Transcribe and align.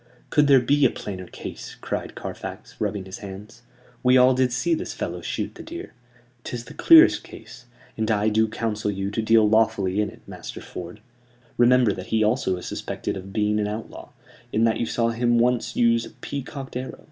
"Could 0.31 0.47
there 0.47 0.59
be 0.59 0.83
a 0.83 0.89
plainer 0.89 1.27
case?" 1.27 1.75
cried 1.79 2.15
Carfax, 2.15 2.75
rubbing 2.81 3.05
his 3.05 3.19
hands. 3.19 3.61
"We 4.01 4.17
all 4.17 4.33
did 4.33 4.51
see 4.51 4.73
this 4.73 4.95
fellow 4.95 5.21
shoot 5.21 5.53
the 5.53 5.61
deer. 5.61 5.93
Tis 6.43 6.65
the 6.65 6.73
clearest 6.73 7.23
case; 7.23 7.67
and 7.95 8.09
I 8.09 8.29
do 8.29 8.47
counsel 8.47 8.89
you 8.89 9.11
to 9.11 9.21
deal 9.21 9.47
lawfully 9.47 10.01
in 10.01 10.09
it, 10.09 10.23
Master 10.25 10.59
Ford. 10.59 11.01
Remember 11.55 11.93
that 11.93 12.07
he 12.07 12.23
also 12.23 12.57
is 12.57 12.65
suspected 12.65 13.15
of 13.15 13.31
being 13.31 13.59
an 13.59 13.67
outlaw, 13.67 14.09
in 14.51 14.63
that 14.63 14.79
you 14.79 14.87
saw 14.87 15.09
him 15.09 15.37
once 15.37 15.75
use 15.75 16.03
a 16.03 16.09
peacocked 16.09 16.75
arrow. 16.75 16.97